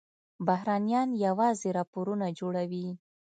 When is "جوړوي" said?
2.39-2.87